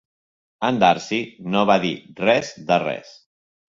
[0.69, 1.21] En Darcy
[1.53, 1.95] no va dir
[2.27, 3.19] res de res.